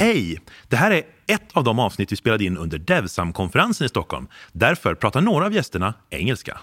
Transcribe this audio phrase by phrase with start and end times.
[0.00, 0.40] Hej!
[0.68, 4.28] Det här är ett av de avsnitt vi spelade in under Devsam-konferensen i Stockholm.
[4.52, 6.60] Därför pratar några av gästerna engelska.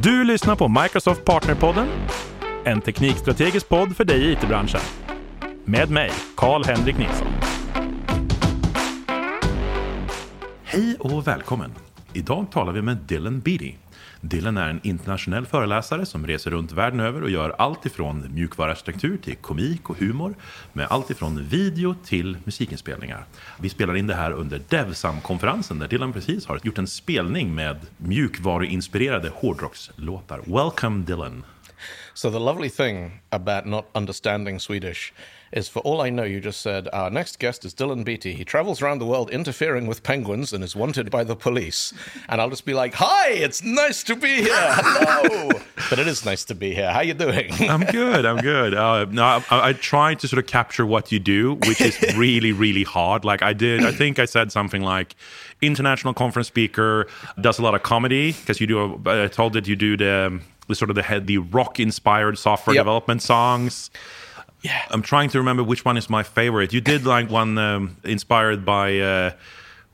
[0.00, 1.88] Du lyssnar på Microsoft Partnerpodden,
[2.64, 4.80] en teknikstrategisk podd för dig i it-branschen.
[5.64, 7.32] Med mig, Karl-Henrik Nilsson.
[10.62, 11.74] Hej och välkommen!
[12.12, 13.74] Idag talar vi med Dylan Beatty.
[14.24, 19.16] Dylan är en internationell föreläsare som reser runt världen över och gör allt ifrån mjukvaruarkitektur
[19.16, 20.34] till komik och humor
[20.72, 23.24] med allt ifrån video till musikinspelningar.
[23.60, 27.76] Vi spelar in det här under Devsam-konferensen där Dylan precis har gjort en spelning med
[27.96, 30.40] mjukvaruinspirerade hårdrockslåtar.
[30.46, 31.44] Welcome Dylan!
[32.14, 35.12] So the lovely thing about not understanding Swedish
[35.52, 38.32] is for all I know, you just said, Our next guest is Dylan Beattie.
[38.34, 41.92] He travels around the world interfering with penguins and is wanted by the police.
[42.28, 44.48] And I'll just be like, Hi, it's nice to be here.
[44.54, 45.50] Hello.
[45.90, 46.90] but it is nice to be here.
[46.90, 47.52] How you doing?
[47.68, 48.24] I'm good.
[48.24, 48.72] I'm good.
[48.74, 52.52] Uh, no, I, I tried to sort of capture what you do, which is really,
[52.52, 53.24] really hard.
[53.24, 55.14] Like I did, I think I said something like
[55.60, 57.06] international conference speaker,
[57.40, 60.40] does a lot of comedy because you do, a, I told that you do the,
[60.68, 62.80] the sort of the head, the rock inspired software Yep.
[62.80, 63.90] development songs.
[64.62, 64.80] Yeah.
[64.90, 66.72] I'm trying to remember which one is my favorite.
[66.72, 68.98] You did like one um, inspired by.
[68.98, 69.32] Uh,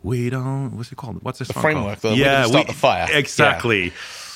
[0.02, 0.76] we don't.
[0.76, 1.22] What's it called?
[1.22, 1.48] What's this?
[1.48, 3.06] The framework, the We Didn't Start the Fire.
[3.10, 3.92] Exactly.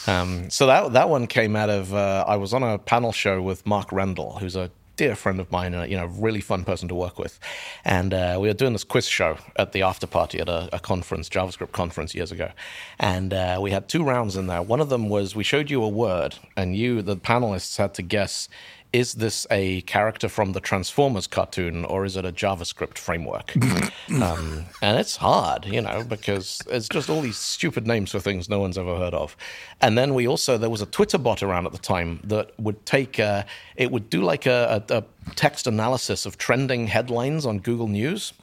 [0.07, 3.41] Um, so that that one came out of uh, I was on a panel show
[3.41, 6.89] with Mark Rendle, who's a dear friend of mine, and you know, really fun person
[6.89, 7.39] to work with.
[7.85, 10.81] And uh, we were doing this quiz show at the after party at a, a
[10.81, 12.51] conference, JavaScript conference years ago.
[12.99, 14.63] And uh, we had two rounds in there.
[14.63, 18.03] One of them was we showed you a word, and you, the panelists, had to
[18.03, 18.49] guess.
[18.93, 23.55] Is this a character from the Transformers cartoon or is it a JavaScript framework?
[24.21, 28.51] um, and it's hard, you know, because it's just all these stupid names for things
[28.51, 29.35] no one's ever heard of.
[29.81, 32.85] And then we also, there was a Twitter bot around at the time that would
[32.85, 33.45] take, uh,
[33.77, 35.05] it would do like a, a, a
[35.37, 38.35] text analysis of trending headlines on Google News.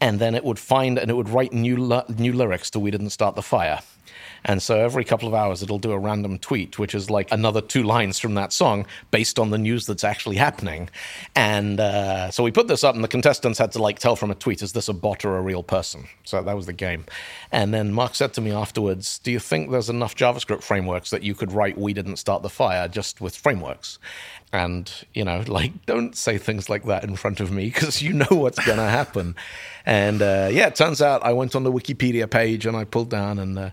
[0.00, 1.76] And then it would find and it would write new,
[2.16, 3.80] new lyrics to We Didn't Start the Fire.
[4.44, 7.60] And so every couple of hours, it'll do a random tweet, which is like another
[7.60, 10.88] two lines from that song based on the news that's actually happening.
[11.34, 14.30] And uh, so we put this up, and the contestants had to like tell from
[14.30, 16.08] a tweet, is this a bot or a real person?
[16.24, 17.04] So that was the game.
[17.52, 21.22] And then Mark said to me afterwards, Do you think there's enough JavaScript frameworks that
[21.22, 23.98] you could write We Didn't Start the Fire just with frameworks?
[24.52, 28.12] And, you know, like, don't say things like that in front of me because you
[28.12, 29.36] know what's going to happen.
[29.86, 33.10] And uh, yeah, it turns out I went on the Wikipedia page and I pulled
[33.10, 33.58] down and.
[33.58, 33.70] Uh,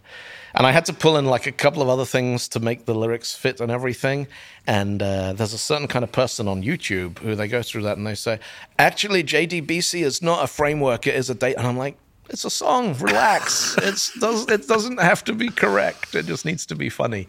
[0.54, 2.96] and I had to pull in like a couple of other things to make the
[2.96, 4.28] lyrics fit and everything.
[4.66, 7.98] And uh, there's a certain kind of person on YouTube who they go through that
[7.98, 8.40] and they say,
[8.80, 11.58] actually, JDBC is not a framework; it is a date.
[11.58, 11.96] And I'm like,
[12.30, 12.98] it's a song.
[12.98, 13.76] Relax.
[13.84, 16.16] it's does it doesn't have to be correct.
[16.16, 17.28] It just needs to be funny.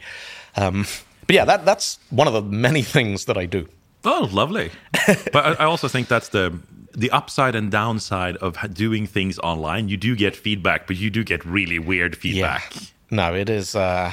[0.56, 0.86] Um,
[1.28, 3.68] but yeah, that that's one of the many things that I do.
[4.04, 4.70] Oh, lovely.
[5.32, 6.58] but I, I also think that's the
[6.96, 9.88] the upside and downside of doing things online.
[9.88, 12.74] You do get feedback, but you do get really weird feedback.
[12.74, 12.80] Yeah.
[13.10, 13.76] No, it is.
[13.76, 14.12] Uh,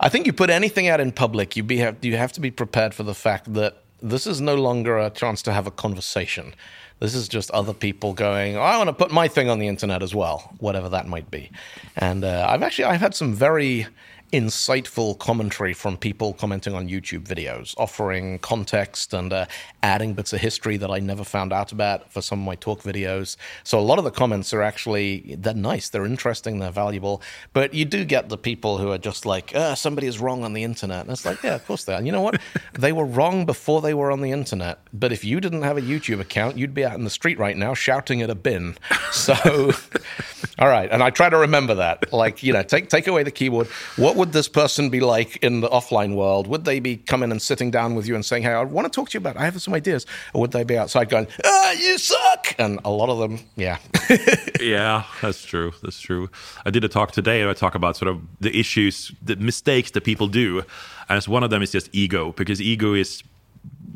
[0.00, 2.50] I think you put anything out in public, you be have you have to be
[2.50, 6.54] prepared for the fact that this is no longer a chance to have a conversation.
[7.00, 8.56] This is just other people going.
[8.56, 11.30] "Oh, I want to put my thing on the internet as well, whatever that might
[11.30, 11.50] be.
[11.96, 13.86] And uh, I've actually I've had some very
[14.32, 19.46] insightful commentary from people commenting on YouTube videos, offering context and uh,
[19.82, 22.82] adding bits of history that I never found out about for some of my talk
[22.82, 23.36] videos.
[23.62, 27.20] So a lot of the comments are actually they're nice, they're interesting, they're valuable.
[27.52, 30.54] But you do get the people who are just like, uh, somebody is wrong on
[30.54, 31.02] the internet.
[31.02, 31.98] And it's like, yeah, of course they are.
[31.98, 32.40] And you know what?
[32.72, 34.78] they were wrong before they were on the internet.
[34.94, 37.56] But if you didn't have a YouTube account, you'd be out in the street right
[37.56, 38.78] now shouting at a bin.
[39.10, 39.34] So,
[40.58, 40.88] all right.
[40.90, 42.12] And I try to remember that.
[42.12, 43.66] Like, you know, take take away the keyboard.
[43.96, 46.46] What would this person be like in the offline world?
[46.46, 48.90] Would they be coming and sitting down with you and saying, "Hey, I want to
[48.90, 49.36] talk to you about.
[49.36, 52.54] I have some ideas," or would they be outside going, "Ah, you suck"?
[52.58, 53.78] And a lot of them, yeah,
[54.60, 55.72] yeah, that's true.
[55.82, 56.28] That's true.
[56.66, 57.40] I did a talk today.
[57.40, 60.64] and I talk about sort of the issues, the mistakes that people do,
[61.08, 63.22] and one of them is just ego because ego is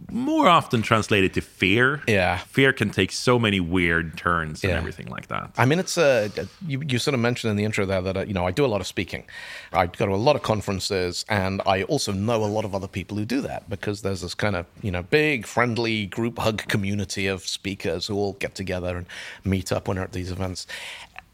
[0.08, 2.00] more often translated to fear.
[2.06, 2.38] Yeah.
[2.38, 4.78] fear can take so many weird turns and Yeah.
[4.78, 5.50] everything like that.
[5.58, 6.30] I mean, it's a
[6.66, 8.64] you, you sort of mentioned in the intro there that uh, you know I do
[8.64, 9.24] a lot of speaking.
[9.72, 12.88] I go to a lot of conferences, and I also know a lot of other
[12.88, 16.58] people who do that because there's this kind of you know big friendly group hug
[16.68, 19.06] community of speakers who all get together and
[19.44, 20.66] meet up when they're at these events.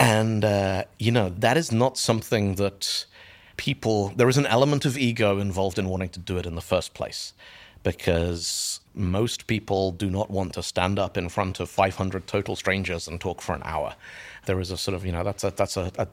[0.01, 3.05] And uh, you know that is not something that
[3.56, 4.12] people.
[4.17, 6.95] There is an element of ego involved in wanting to do it in the first
[6.95, 7.33] place
[7.82, 13.08] because most people do not want to stand up in front of 500 total strangers
[13.08, 13.94] and talk for an hour.
[14.46, 16.06] There is a sort of, you know, that's a, that's a, a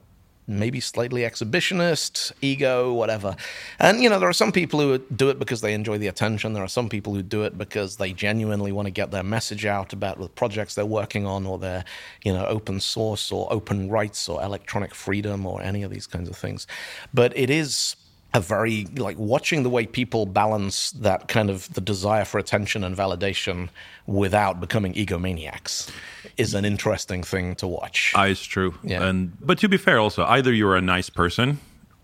[0.49, 3.35] maybe slightly exhibitionist, ego, whatever.
[3.77, 6.53] And, you know, there are some people who do it because they enjoy the attention.
[6.53, 9.65] There are some people who do it because they genuinely want to get their message
[9.65, 11.85] out about the projects they're working on or their,
[12.23, 16.27] you know, open source or open rights or electronic freedom or any of these kinds
[16.27, 16.65] of things.
[17.13, 17.95] But it is
[18.33, 22.83] a very like watching the way people balance that kind of the desire for attention
[22.83, 23.69] and validation
[24.05, 25.89] without becoming egomaniacs
[26.37, 28.13] is an interesting thing to watch.
[28.15, 28.75] Uh, it's true.
[28.83, 29.03] Yeah.
[29.03, 31.59] And but to be fair, also either you're a nice person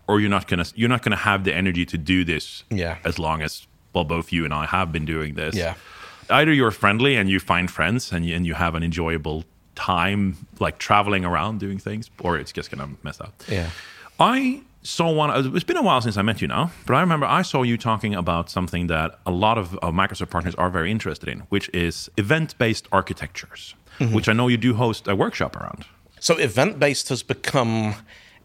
[0.08, 2.64] or you're not gonna you're not gonna have the energy to do this.
[2.70, 2.98] Yeah.
[3.04, 5.54] As long as well, both you and I have been doing this.
[5.54, 5.74] Yeah.
[6.28, 9.44] Either you're friendly and you find friends and you, and you have an enjoyable
[9.76, 13.32] time like traveling around doing things, or it's just gonna mess up.
[13.48, 13.70] Yeah.
[14.18, 15.30] I saw one.
[15.30, 17.62] uh, It's been a while since I met you now, but I remember I saw
[17.62, 21.40] you talking about something that a lot of, of Microsoft partners are very interested in,
[21.48, 25.84] which is event-based architectures, which I know you do host a workshop around.
[26.20, 27.94] So event based has become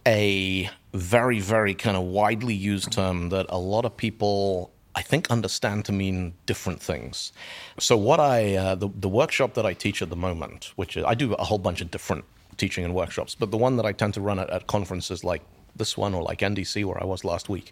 [0.07, 5.29] a very, very kind of widely used term that a lot of people, I think,
[5.31, 7.31] understand to mean different things.
[7.79, 11.03] So what I uh, the the workshop that I teach at the moment, which is,
[11.05, 12.25] I do a whole bunch of different
[12.57, 15.41] teaching and workshops, but the one that I tend to run at, at conferences like
[15.75, 17.71] this one or like NDC where I was last week.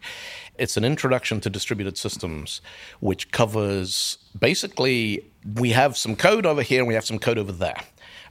[0.57, 2.61] It's an introduction to distributed systems,
[2.99, 5.25] which covers basically
[5.55, 7.81] we have some code over here and we have some code over there.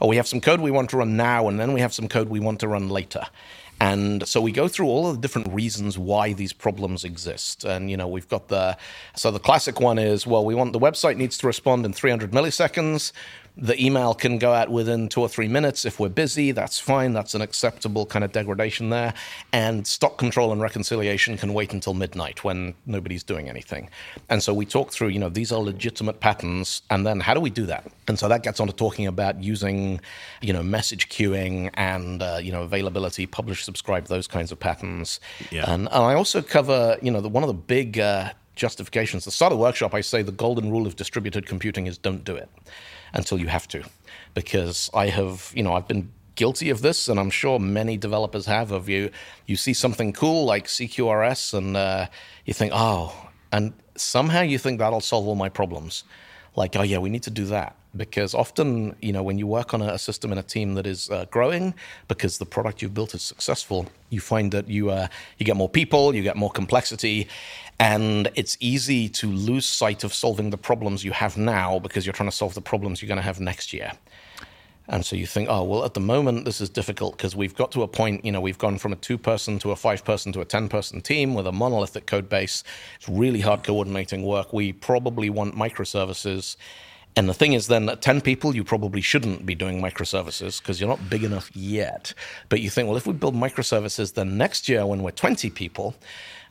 [0.00, 2.08] Or we have some code we want to run now and then we have some
[2.08, 3.24] code we want to run later.
[3.80, 7.64] And so we go through all of the different reasons why these problems exist.
[7.64, 8.76] And, you know, we've got the,
[9.14, 12.32] so the classic one is, well, we want the website needs to respond in 300
[12.32, 13.12] milliseconds.
[13.60, 15.84] The email can go out within two or three minutes.
[15.84, 17.12] If we're busy, that's fine.
[17.12, 19.14] That's an acceptable kind of degradation there.
[19.52, 23.90] And stock control and reconciliation can wait until midnight when nobody's doing anything.
[24.28, 26.82] And so we talk through, you know, these are legitimate patterns.
[26.88, 27.84] And then how do we do that?
[28.06, 30.00] And so that gets on to talking about using,
[30.40, 35.18] you know, message queuing and, uh, you know, availability, publish, subscribe, those kinds of patterns.
[35.50, 35.64] Yeah.
[35.66, 39.24] And, and I also cover, you know, the, one of the big uh, justifications.
[39.24, 42.22] The start of the workshop, I say the golden rule of distributed computing is don't
[42.22, 42.48] do it
[43.12, 43.82] until you have to,
[44.34, 48.46] because I have, you know, I've been guilty of this, and I'm sure many developers
[48.46, 48.70] have.
[48.70, 49.10] Of you,
[49.46, 52.06] you see something cool like CQRS, and uh,
[52.44, 56.04] you think, oh, and somehow you think that'll solve all my problems.
[56.56, 59.74] Like, oh yeah, we need to do that because often, you know, when you work
[59.74, 61.74] on a, system in a team that is uh, growing,
[62.06, 65.08] because the product you've built is successful, you find that you uh,
[65.38, 67.28] you get more people, you get more complexity,
[67.78, 72.14] and it's easy to lose sight of solving the problems you have now because you're
[72.14, 73.92] trying to solve the problems you're going to have next year.
[74.90, 77.72] And so you think, oh, well, at the moment, this is difficult because we've got
[77.72, 80.32] to a point, you know, we've gone from a two person to a five person
[80.32, 82.64] to a 10 person team with a monolithic code base.
[82.96, 84.54] It's really hard coordinating work.
[84.54, 86.56] We probably want microservices.
[87.18, 90.80] And the thing is, then at 10 people, you probably shouldn't be doing microservices because
[90.80, 92.14] you're not big enough yet.
[92.48, 95.96] But you think, well, if we build microservices, then next year when we're 20 people,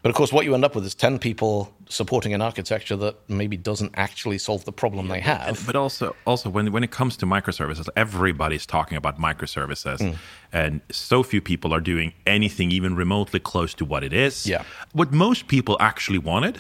[0.02, 3.16] but of course, what you end up with is 10 people supporting an architecture that
[3.30, 5.64] maybe doesn't actually solve the problem they have.
[5.66, 10.16] But also, also when when it comes to microservices, everybody's talking about microservices, Hmm.
[10.52, 14.46] and so few people are doing anything even remotely close to what it is.
[14.46, 14.64] Yeah.
[14.92, 16.58] What most people actually wanted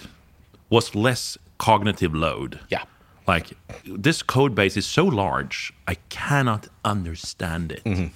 [0.69, 2.59] was less cognitive load.
[2.69, 2.83] Yeah.
[3.27, 3.51] Like
[3.85, 7.83] this code base is so large, I cannot understand it.
[7.83, 8.07] Mm-hmm.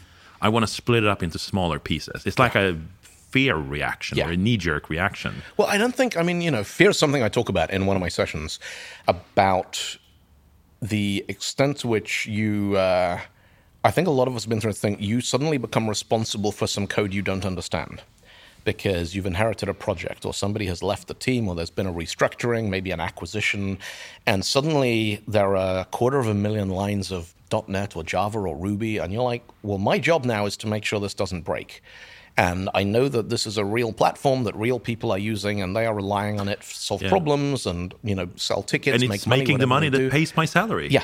[0.42, 2.25] I want to split it up into smaller pieces.
[2.25, 4.28] It's like a fear reaction Yeah.
[4.28, 5.44] or a knee jerk reaction.
[5.58, 7.86] Well, I don't think, I mean, you know, fear is something I talk about in
[7.86, 8.60] one of my sessions
[9.08, 9.98] about
[10.81, 13.19] the extent to which you, uh,
[13.84, 16.51] I think a lot of us have been through a thing, you suddenly become responsible
[16.51, 18.01] for some code you don't understand
[18.63, 21.94] because you've inherited a project or somebody has left the team or there's been a
[21.94, 23.77] restructuring, maybe an acquisition,
[24.25, 27.34] and suddenly there are a quarter of a million lines of
[27.68, 30.86] .NET or Java or Ruby, and you're like, well, my job now is to make
[30.86, 31.82] sure this doesn't break.
[32.38, 35.75] And I know that this is a real platform that real people are using, and
[35.75, 37.10] they are relying on it to solve Yeah.
[37.10, 40.10] problems and you know sell tickets, And it's make money, making the money that do.
[40.10, 40.88] pays my salary.
[40.89, 41.03] Yeah.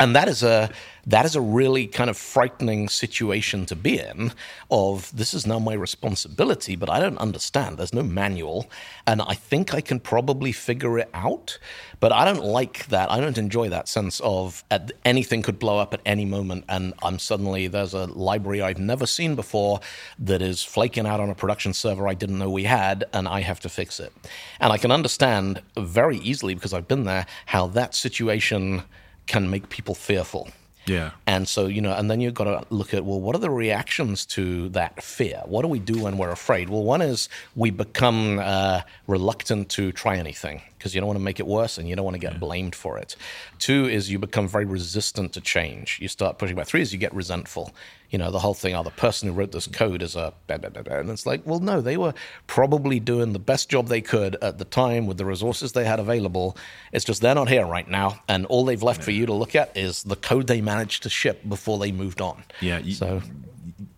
[0.00, 0.70] And that is a
[1.08, 4.30] that is a really kind of frightening situation to be in
[4.70, 7.78] of this is now my responsibility, but I don't understand.
[7.78, 8.70] There's no manual.
[9.06, 11.58] And I think I can probably figure it out.
[11.98, 13.10] But I don't like that.
[13.10, 16.92] I don't enjoy that sense of at, anything could blow up at any moment and
[17.02, 19.80] I'm suddenly there's a library I've never seen before
[20.18, 23.40] that is flaking out on a production server I didn't know we had and I
[23.40, 24.12] have to fix it.
[24.60, 28.82] And I can understand very easily because I've been there how that situation
[29.28, 30.48] can make people fearful.
[30.86, 31.10] Yeah.
[31.26, 33.50] And so, you know, and then you've got to look at, well, what are the
[33.50, 35.42] reactions to that fear?
[35.44, 36.70] What do we do when we're afraid?
[36.70, 40.62] Well, one is we become uh, reluctant to try anything.
[40.78, 42.74] Because you don't want to make it worse and you don't want to get blamed
[42.74, 43.16] for it.
[43.58, 45.98] Two is you become very resistant to change.
[46.00, 46.68] You start pushing back.
[46.68, 47.74] Three is you get resentful.
[48.10, 50.32] You know, the whole thing, oh, the person who wrote this code is a.
[50.46, 52.14] Blah, blah, blah, and it's like, well, no, they were
[52.46, 56.00] probably doing the best job they could at the time with the resources they had
[56.00, 56.56] available.
[56.92, 58.22] It's just they're not here right now.
[58.28, 59.04] And all they've left yeah.
[59.04, 62.20] for you to look at is the code they managed to ship before they moved
[62.20, 62.44] on.
[62.60, 62.78] Yeah.
[62.78, 63.20] You, so.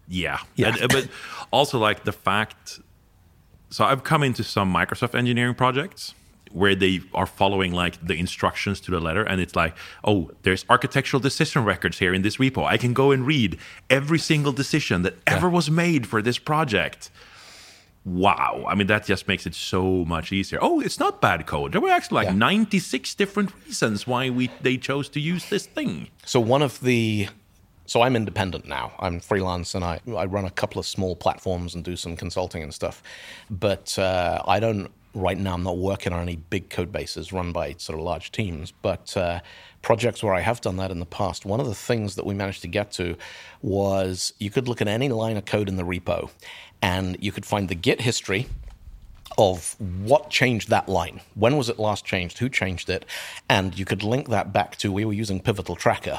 [0.08, 0.38] Yeah.
[0.56, 0.74] yeah.
[0.80, 1.08] And, but
[1.52, 2.80] also, like, the fact.
[3.72, 6.14] So I've come into some Microsoft engineering projects
[6.52, 10.64] where they are following like the instructions to the letter and it's like oh there's
[10.68, 15.02] architectural decision records here in this repo i can go and read every single decision
[15.02, 15.52] that ever yeah.
[15.52, 17.10] was made for this project
[18.04, 21.72] wow i mean that just makes it so much easier oh it's not bad code
[21.72, 22.34] there were actually like yeah.
[22.34, 27.28] 96 different reasons why we they chose to use this thing so one of the
[27.90, 28.92] so I'm independent now.
[29.00, 32.62] I'm freelance and I, I run a couple of small platforms and do some consulting
[32.62, 33.02] and stuff.
[33.50, 37.52] But uh, I don't right now I'm not working on any big code bases run
[37.52, 39.40] by sort of large teams, but uh,
[39.82, 42.34] projects where I have done that in the past, one of the things that we
[42.34, 43.16] managed to get to
[43.62, 46.30] was you could look at any line of code in the repo
[46.82, 48.46] and you could find the Git history
[49.38, 51.20] of what changed that line.
[51.34, 52.38] When was it last changed?
[52.38, 53.04] Who changed it?
[53.48, 56.18] And you could link that back to we were using Pivotal Tracker.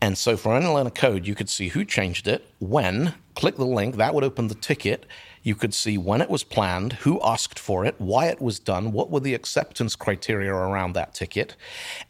[0.00, 3.56] And so for any line of code, you could see who changed it, when, click
[3.56, 5.06] the link, that would open the ticket.
[5.46, 8.90] You could see when it was planned, who asked for it, why it was done,
[8.90, 11.54] what were the acceptance criteria around that ticket.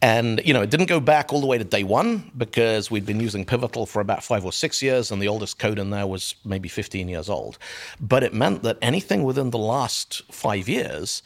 [0.00, 3.04] And, you know, it didn't go back all the way to day one because we'd
[3.04, 6.06] been using Pivotal for about five or six years, and the oldest code in there
[6.06, 7.58] was maybe 15 years old.
[8.00, 11.22] But it meant that anything within the last five years,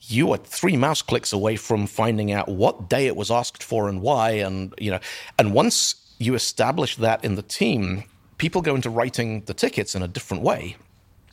[0.00, 3.88] you are three mouse clicks away from finding out what day it was asked for
[3.88, 4.32] and why.
[4.32, 4.98] And, you know,
[5.38, 8.02] and once you establish that in the team,
[8.36, 10.74] people go into writing the tickets in a different way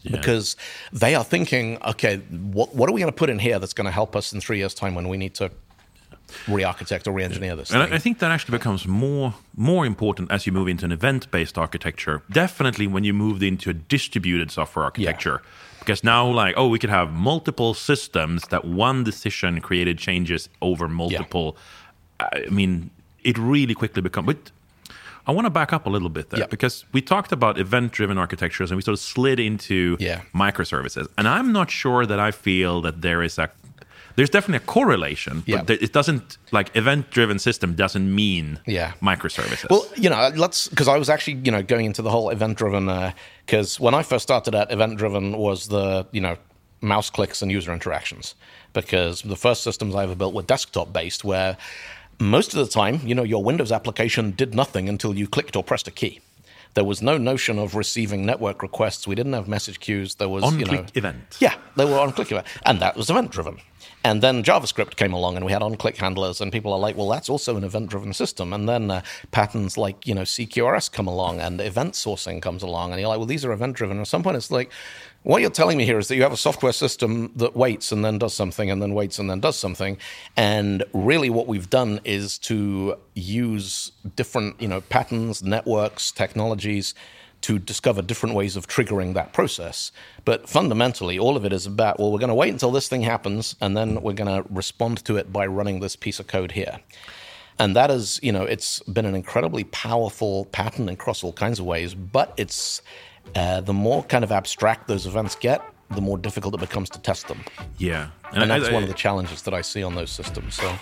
[0.01, 0.11] yeah.
[0.11, 0.55] because
[0.91, 3.85] they are thinking, okay, what, what are we going to put in here that's going
[3.85, 5.51] to help us in three years' time when we need to
[6.47, 7.71] re-architect or re-engineer this.
[7.71, 11.57] And I think that actually becomes more more important as you move into an event-based
[11.57, 12.21] architecture.
[12.29, 15.41] Definitely when you moved into a distributed software architecture.
[15.43, 15.49] Yeah.
[15.79, 20.87] Because now, like, oh, we could have multiple systems that one decision created changes over
[20.87, 21.57] multiple.
[22.19, 22.27] Yeah.
[22.47, 22.91] I mean,
[23.23, 24.27] it really quickly becomes.
[24.27, 24.51] But
[25.29, 28.17] I want to back up a little bit there because we talked about event driven
[28.17, 30.23] architectures and we sort of slid into yeah.
[30.33, 31.07] microservices.
[31.19, 33.51] And I'm not sure that I feel that there is a
[34.15, 35.61] there's definitely a correlation, yeah.
[35.61, 38.93] but it doesn't like event driven system doesn't mean yeah.
[39.03, 39.69] microservices.
[39.69, 42.57] Well, you know, let's because I was actually you know going into the whole event
[42.57, 42.87] driven
[43.45, 46.37] because uh, when I first started at event driven was the you know
[46.81, 48.33] mouse clicks and user interactions
[48.73, 51.55] because the first systems I ever built were desktop based where
[52.19, 55.63] most of the time, you know, your Windows application did nothing until you clicked or
[55.63, 56.19] pressed a key.
[56.75, 59.07] There was no notion of receiving network requests.
[59.07, 60.15] We didn't have message queues.
[60.15, 61.37] There was on you click know, event.
[61.39, 63.59] Yeah, they were on click event, and that was event driven.
[64.03, 67.09] And then JavaScript came along, and we had on-click handlers, and people are like, "Well,
[67.09, 69.01] that's also an event-driven system." And then uh,
[69.31, 73.17] patterns like you know CQRS come along, and event sourcing comes along, and you're like,
[73.17, 74.71] "Well, these are event-driven." At some point, it's like,
[75.23, 78.05] what you're telling me here is that you have a software system that waits and
[78.05, 79.97] then does something, and then waits and then does something.
[80.37, 86.93] And really, what we've done is to use different you know patterns, networks, technologies
[87.41, 89.91] to discover different ways of triggering that process.
[90.25, 93.01] But fundamentally, all of it is about well, we're going to wait until this thing
[93.01, 96.51] happens, and then we're going to respond to it by running this piece of code
[96.51, 96.79] here.
[97.57, 101.65] And that is, you know, it's been an incredibly powerful pattern across all kinds of
[101.65, 102.81] ways, but it's
[103.35, 106.99] uh, the more kind of abstract those events get, the more difficult it becomes to
[106.99, 107.43] test them.
[107.77, 108.11] Yeah.
[108.31, 110.55] And, and that's I, I, one of the challenges that I see on those systems.
[110.55, 110.73] So.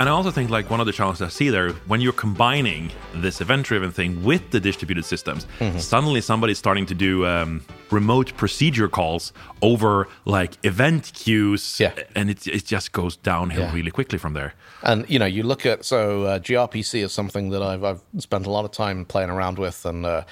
[0.00, 2.90] And I also think like one of the challenges I see there when you're combining
[3.16, 5.78] this event-driven thing with the distributed systems, mm-hmm.
[5.78, 11.92] suddenly somebody's starting to do um, remote procedure calls over like event queues, yeah.
[12.14, 13.74] and it it just goes downhill yeah.
[13.74, 14.54] really quickly from there.
[14.82, 18.46] And you know, you look at so uh, gRPC is something that I've I've spent
[18.46, 20.24] a lot of time playing around with, and uh,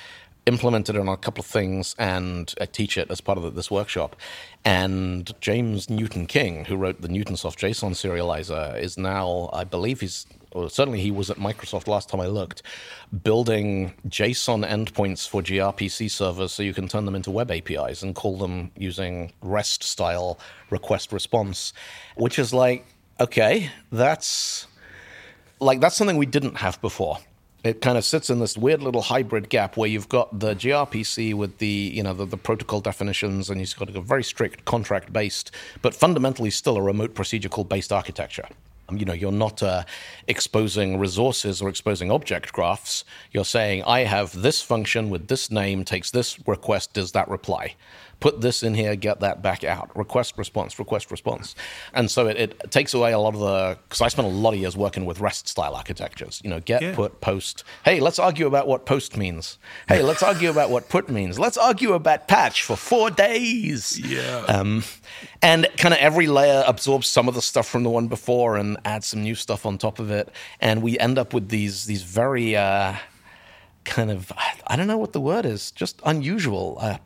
[0.49, 4.17] implemented on a couple of things and I teach it as part of this workshop.
[4.65, 10.27] And James Newton King, who wrote the Newtonsoft JSON serializer, is now, I believe he's,
[10.53, 12.63] or certainly he was at Microsoft last time I looked,
[13.23, 18.15] building JSON endpoints for gRPC servers so you can turn them into web APIs and
[18.15, 20.41] call them using REST style
[20.71, 21.75] request response,
[22.17, 22.87] which is like,
[23.21, 24.67] okay, that's
[25.61, 27.19] like that's something we didn't have before
[27.65, 31.35] it kind of sits in this weird little hybrid gap where you've got the gRPC
[31.35, 35.13] with the you know the, the protocol definitions, and you've got a very strict contract
[35.13, 35.51] based,
[35.83, 38.47] but fundamentally still a remote procedure call based architecture.
[38.91, 39.85] You know, you're not uh,
[40.29, 43.05] exposing resources or exposing object graphs.
[43.33, 47.75] You're saying, I have this function with this name, takes this request, does that reply?
[48.21, 49.97] Put this in here, get that back out.
[49.97, 51.55] Request, response, request, response.
[51.93, 54.55] And so it, it takes away a lot of the, because I spent a lot
[54.55, 56.41] of years working with REST style architectures.
[56.43, 56.95] You know, get, yeah.
[56.95, 57.65] put, post.
[57.85, 59.59] Hey, let's argue about what post means.
[59.87, 61.39] Hey, let's argue about what put means.
[61.39, 63.99] Let's argue about patch for four days.
[63.99, 64.45] Yeah.
[64.49, 64.83] Um,
[65.43, 68.79] and kind of every layer absorbs some of the stuff from the one before and
[68.85, 70.31] adds some new stuff on top of it.
[70.61, 72.97] And we end up with these, these very, uh,
[73.85, 74.31] kind of
[74.67, 76.99] I don't know what the word is, just unusual uh,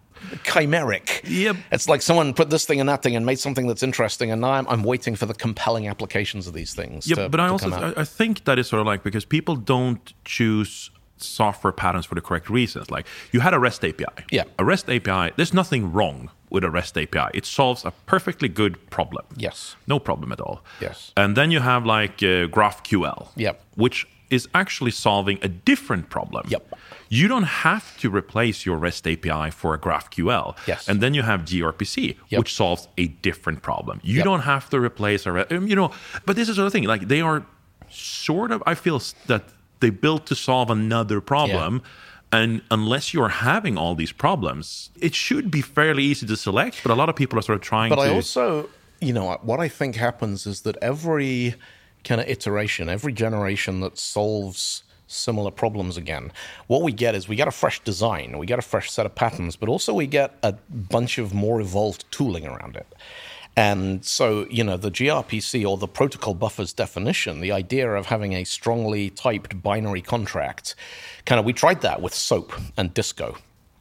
[0.44, 1.22] chimeric.
[1.24, 1.56] Yep.
[1.70, 4.40] It's like someone put this thing and that thing and made something that's interesting, and
[4.40, 7.06] now I'm, I'm waiting for the compelling applications of these things.
[7.08, 10.90] Yeah, but I also I, think that is sort of like because people don't choose
[11.16, 12.90] software patterns for the correct reasons.
[12.90, 14.24] Like you had a REST API.
[14.30, 14.44] Yeah.
[14.58, 17.30] A REST API, there's nothing wrong with a REST API.
[17.34, 19.24] It solves a perfectly good problem.
[19.36, 19.76] Yes.
[19.86, 20.62] No problem at all.
[20.80, 21.12] Yes.
[21.16, 23.28] And then you have like uh, GraphQL.
[23.36, 23.62] Yep.
[23.76, 26.46] Which is actually solving a different problem.
[26.48, 26.74] Yep.
[27.10, 30.56] You don't have to replace your REST API for a GraphQL.
[30.66, 30.88] Yes.
[30.88, 32.38] And then you have gRPC, yep.
[32.38, 34.00] which solves a different problem.
[34.02, 34.24] You yep.
[34.24, 35.92] don't have to replace a, um, you know,
[36.24, 36.84] but this is the thing.
[36.84, 37.44] Like they are
[37.90, 39.44] sort of, I feel that
[39.80, 41.82] they built to solve another problem.
[41.82, 42.40] Yeah.
[42.40, 46.80] And unless you're having all these problems, it should be fairly easy to select.
[46.82, 48.02] But a lot of people are sort of trying but to.
[48.02, 48.70] But I also,
[49.02, 51.56] you know, what I think happens is that every
[52.04, 56.32] kind of iteration, every generation that solves similar problems again,
[56.66, 59.14] what we get is we get a fresh design, we get a fresh set of
[59.14, 62.86] patterns, but also we get a bunch of more evolved tooling around it.
[63.54, 68.32] And so, you know, the gRPC or the protocol buffers definition, the idea of having
[68.32, 70.74] a strongly typed binary contract,
[71.26, 73.36] kind of, we tried that with SOAP and Disco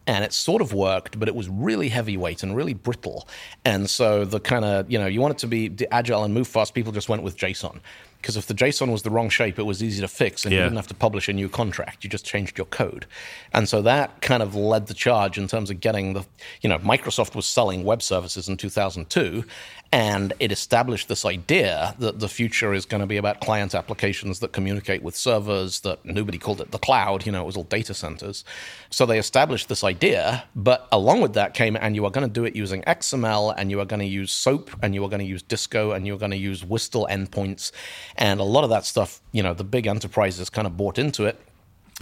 [0.08, 3.28] and it sort of worked, but it was really heavyweight and really brittle.
[3.64, 6.48] And so the kind of, you know, you want it to be agile and move
[6.50, 7.80] fast, people just went with JSON
[8.22, 10.60] because if the JSON was the wrong shape, it was easy to fix, and yeah.
[10.60, 12.04] you didn't have to publish a new contract.
[12.04, 13.08] You just changed your code,
[13.54, 16.26] and so that kind of led the charge in terms of getting the,
[16.62, 19.44] you know, Microsoft was selling web services in 2002,
[19.92, 24.40] and it established this idea that the future is going to be about client applications
[24.40, 25.82] that communicate with servers.
[25.82, 27.26] That nobody called it the cloud.
[27.26, 28.46] You know, it was all data centers.
[28.90, 32.34] So they established this idea, but along with that came, and you are going to
[32.34, 35.20] do it using XML, and you are going to use SOAP, and you are going
[35.20, 37.72] to use Disco, and you are going to use WSDL endpoints
[38.16, 41.26] and a lot of that stuff, you know, the big enterprises kind of bought into
[41.26, 41.40] it.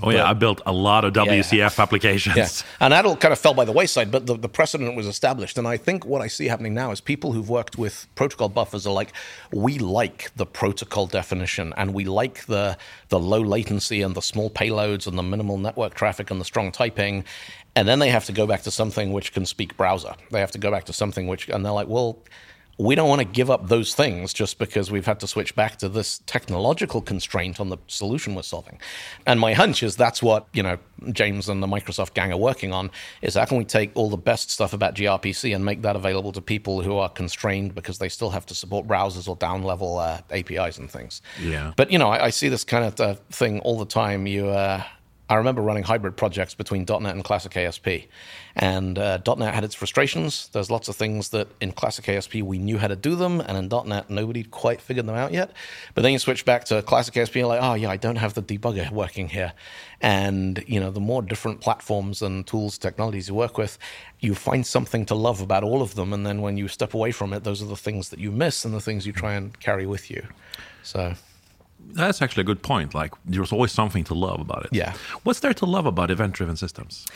[0.01, 1.69] Oh but, yeah, I built a lot of WCF yeah.
[1.77, 2.37] applications.
[2.37, 2.47] Yeah.
[2.79, 5.57] And that all kind of fell by the wayside, but the, the precedent was established.
[5.57, 8.87] And I think what I see happening now is people who've worked with protocol buffers
[8.87, 9.11] are like,
[9.51, 12.77] we like the protocol definition and we like the
[13.09, 16.71] the low latency and the small payloads and the minimal network traffic and the strong
[16.71, 17.25] typing.
[17.75, 20.15] And then they have to go back to something which can speak browser.
[20.31, 22.19] They have to go back to something which and they're like, well,
[22.79, 25.75] we don't want to give up those things just because we've had to switch back
[25.75, 28.79] to this technological constraint on the solution we're solving.
[29.27, 30.77] And my hunch is that's what, you know,
[31.11, 32.89] James and the Microsoft gang are working on
[33.21, 36.31] is how can we take all the best stuff about gRPC and make that available
[36.31, 39.97] to people who are constrained because they still have to support browsers or down level
[39.97, 41.21] uh, APIs and things.
[41.41, 41.73] Yeah.
[41.75, 44.25] But, you know, I, I see this kind of uh, thing all the time.
[44.25, 44.83] You, uh,
[45.29, 47.87] I remember running hybrid projects between .NET and Classic ASP,
[48.55, 50.49] and uh, .NET had its frustrations.
[50.53, 53.55] There's lots of things that in Classic ASP we knew how to do them, and
[53.55, 55.51] in .NET nobody quite figured them out yet.
[55.93, 58.33] But then you switch back to Classic ASP, and like, oh yeah, I don't have
[58.33, 59.53] the debugger working here.
[60.01, 63.77] And you know, the more different platforms and tools, technologies you work with,
[64.19, 66.11] you find something to love about all of them.
[66.11, 68.65] And then when you step away from it, those are the things that you miss
[68.65, 70.27] and the things you try and carry with you.
[70.81, 71.13] So
[71.79, 72.93] that's actually a good point.
[72.93, 74.69] Like, there's always something to love about it.
[74.73, 74.93] Yeah.
[75.23, 77.07] What's there to love about event-driven systems?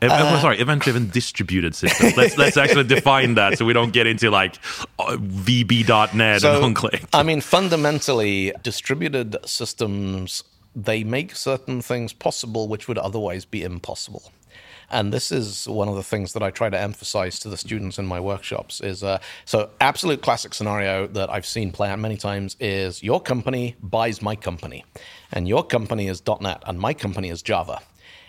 [0.00, 2.16] Uh, sorry, event-driven distributed systems.
[2.16, 4.56] Let's let's actually define that so we don't get into like
[4.98, 7.08] uh, VB.net so, and OnClick.
[7.12, 14.30] I mean, fundamentally, distributed systems they make certain things possible which would otherwise be impossible.
[14.90, 17.98] And this is one of the things that I try to emphasize to the students
[17.98, 22.16] in my workshops is uh, so absolute classic scenario that I've seen play out many
[22.16, 24.84] times is your company buys my company
[25.32, 27.80] and your company is .NET and my company is Java.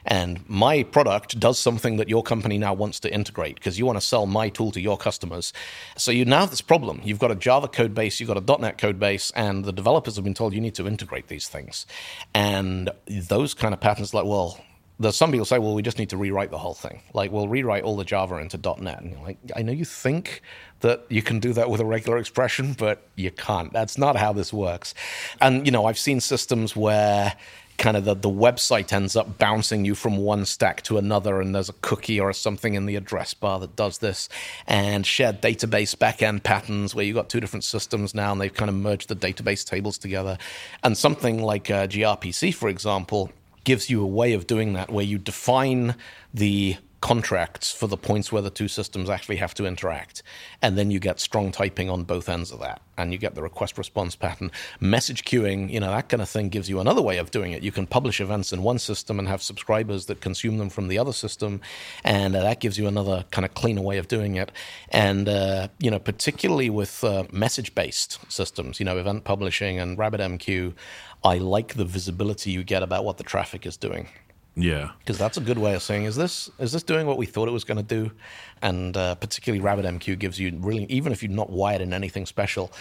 [0.06, 3.98] And my product does something that your company now wants to integrate because you want
[3.98, 5.54] to sell my tool to your customers.
[5.98, 7.02] So you now have this problem.
[7.04, 10.16] You've got a Java code base, you've got a .NET code base, and the developers
[10.16, 11.86] have been told you need to integrate these things.
[12.34, 14.60] And those kind of patterns, like, well,
[15.00, 17.02] there's some people say, well, we just need to rewrite the whole thing.
[17.14, 19.02] Like, we'll rewrite all the Java into .NET.
[19.02, 20.42] And you're like, I know you think
[20.82, 23.72] that you can do that with a regular expression, but you can't.
[23.72, 24.94] That's not how this works.
[25.40, 27.34] And, you know, I've seen systems where
[27.78, 31.56] kind of the, the website ends up bouncing you from one stack to another, and
[31.56, 34.28] there's a cookie or something in the address bar that does this,
[34.68, 38.70] and shared database backend patterns where you've got two different systems now, and they've kind
[38.70, 40.38] of merged the database tables together.
[40.84, 43.32] And something like uh, gRPC, for example,
[43.64, 45.96] gives you a way of doing that where you define
[46.34, 50.22] the contracts for the points where the two systems actually have to interact.
[50.62, 52.82] And then you get strong typing on both ends of that.
[52.98, 54.52] And you get the request response pattern.
[54.82, 57.64] Message queuing, you know, that kind of thing gives you another way of doing it.
[57.64, 60.98] You can publish events in one system and have subscribers that consume them from the
[60.98, 61.62] other system.
[62.04, 64.52] And uh, that gives you another kind of cleaner way of doing it.
[64.90, 69.98] And, uh, you know, particularly with uh, message based systems, you know, event publishing and
[69.98, 70.74] RabbitMQ,
[71.24, 74.10] I like the visibility you get about what the traffic is doing.
[74.62, 77.26] Yeah, because that's a good way of saying is this is this doing what we
[77.26, 78.12] thought it was going to do,
[78.62, 82.72] and uh, particularly RabbitMQ gives you really even if you're not wired in anything special,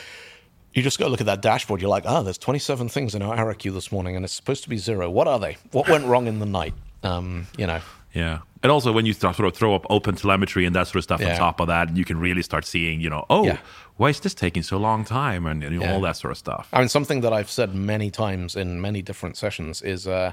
[0.72, 1.80] you just go look at that dashboard.
[1.80, 4.62] You're like, oh, there's 27 things in our error queue this morning, and it's supposed
[4.64, 5.10] to be zero.
[5.10, 5.56] What are they?
[5.72, 6.74] What went wrong in the night?
[7.02, 7.80] Um, you know.
[8.14, 10.96] Yeah, and also when you start sort of throw up open telemetry and that sort
[10.96, 11.32] of stuff yeah.
[11.32, 13.58] on top of that, you can really start seeing, you know, oh, yeah.
[13.96, 15.92] why is this taking so long time, and, and yeah.
[15.92, 16.68] all that sort of stuff.
[16.72, 20.32] I mean, something that I've said many times in many different sessions is uh,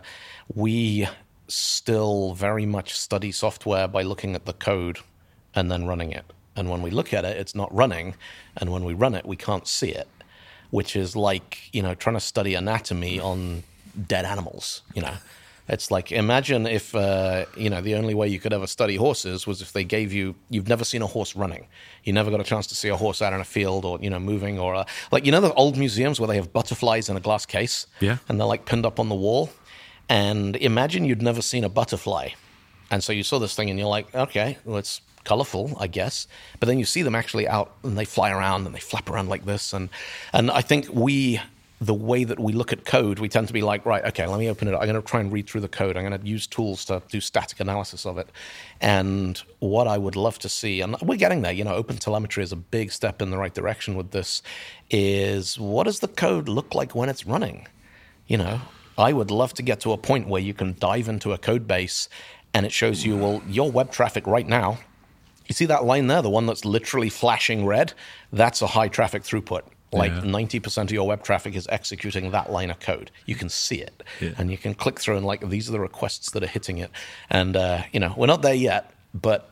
[0.54, 1.08] we
[1.48, 5.00] still very much study software by looking at the code
[5.54, 6.26] and then running it.
[6.56, 8.16] And when we look at it, it's not running.
[8.58, 10.08] And when we run it, we can't see it,
[10.70, 13.64] which is like, you know, trying to study anatomy on
[14.08, 15.16] dead animals, you know.
[15.68, 19.48] It's like imagine if uh, you know the only way you could ever study horses
[19.48, 21.66] was if they gave you you've never seen a horse running,
[22.04, 24.12] you never got a chance to see a horse out in a field or you
[24.12, 27.18] know moving or uh, like you know the old museums where they have butterflies in
[27.18, 29.50] a glass case, yeah, and they're like pinned up on the wall.
[30.10, 32.30] And imagine you'd never seen a butterfly.
[32.92, 36.28] And so you saw this thing and you're like, okay, well, it's colorful, I guess.
[36.60, 39.28] But then you see them actually out and they fly around and they flap around
[39.28, 39.74] like this.
[39.74, 39.90] And,
[40.32, 41.42] and I think we,
[41.82, 44.40] the way that we look at code, we tend to be like, right, okay, let
[44.40, 44.82] me open it up.
[44.82, 45.98] I'm going to try and read through the code.
[45.98, 48.30] I'm going to use tools to do static analysis of it.
[48.80, 52.44] And what I would love to see, and we're getting there, you know, open telemetry
[52.44, 54.44] is a big step in the right direction with this,
[54.90, 57.68] is what does the code look like when it's running?
[58.28, 58.62] You know,
[58.98, 61.68] I would love to get to a point where you can dive into a code
[61.68, 62.10] base
[62.54, 64.80] and it shows you, well, your web traffic right now,
[65.48, 67.94] you see that line there, the one that's literally flashing red?
[68.32, 69.64] That's a high traffic throughput.
[69.92, 70.22] Like yeah.
[70.22, 73.12] 90% of your web traffic is executing that line of code.
[73.26, 74.32] You can see it yeah.
[74.38, 76.92] and you can click through and, like, these are the requests that are hitting it.
[77.30, 79.50] And, uh, you know, we're not there yet, but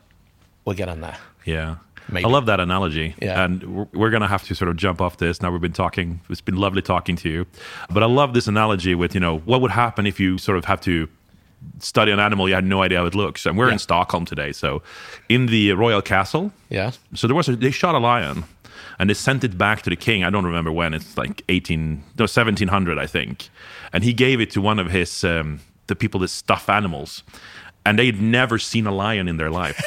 [0.64, 1.16] we're getting there.
[1.44, 1.76] Yeah.
[2.08, 2.24] Maybe.
[2.24, 3.14] I love that analogy.
[3.20, 3.44] Yeah.
[3.44, 5.40] And we're, going to have to sort of jump off this.
[5.40, 7.46] Now we've been talking, it's been lovely talking to you.
[7.90, 10.66] But I love this analogy with, you know, what would happen if you sort of
[10.66, 11.08] have to
[11.78, 13.72] study an animal you had no idea how it looks and we're yeah.
[13.72, 14.82] in stockholm today so
[15.30, 18.44] in the royal castle yeah so there was a, they shot a lion
[18.98, 21.96] and they sent it back to the king i don't remember when it's like 18
[22.18, 23.48] no 1700 i think
[23.94, 27.22] and he gave it to one of his um, the people that stuff animals
[27.86, 29.82] and they'd never seen a lion in their life.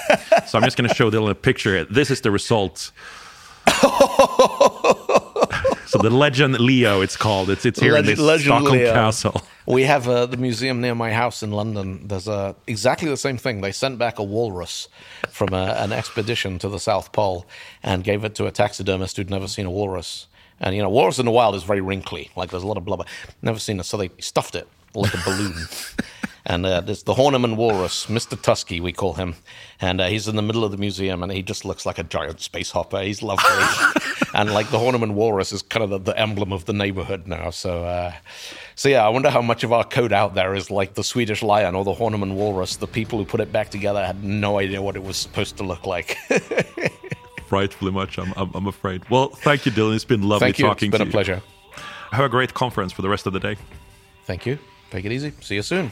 [0.47, 1.83] so I'm just going to show them a picture.
[1.85, 2.91] This is the result.
[5.87, 7.49] so the legend Leo, it's called.
[7.49, 8.93] It's it's here legend, in this legend Stockholm Leo.
[8.93, 9.41] Castle.
[9.65, 12.07] We have uh, the museum near my house in London.
[12.07, 13.59] There's a, exactly the same thing.
[13.59, 14.87] They sent back a walrus
[15.29, 17.45] from a, an expedition to the South Pole
[17.83, 20.27] and gave it to a taxidermist who'd never seen a walrus.
[20.61, 22.31] And you know, walrus in the wild is very wrinkly.
[22.37, 23.03] Like there's a lot of blubber.
[23.41, 25.53] Never seen it, so they stuffed it like a balloon.
[26.49, 28.41] And uh, there's the Horniman Walrus, Mr.
[28.41, 29.35] Tusky, we call him.
[29.81, 32.03] And uh, he's in the middle of the museum and he just looks like a
[32.03, 33.01] giant space hopper.
[33.01, 33.45] He's lovely.
[34.33, 37.49] and like the Horniman Walrus is kind of the, the emblem of the neighborhood now.
[37.49, 38.13] So, uh,
[38.75, 41.43] so yeah, I wonder how much of our code out there is like the Swedish
[41.43, 42.77] lion or the Horniman Walrus.
[42.77, 45.63] The people who put it back together had no idea what it was supposed to
[45.63, 46.17] look like.
[47.47, 49.09] Frightfully much, I'm, I'm, I'm, afraid.
[49.09, 49.95] Well, thank you, Dylan.
[49.95, 50.65] It's been lovely thank you.
[50.65, 51.03] talking to you.
[51.03, 51.41] It's been a pleasure.
[52.11, 53.57] Have a great conference for the rest of the day.
[54.23, 54.57] Thank you.
[54.91, 55.33] Take it easy.
[55.41, 55.91] See you soon.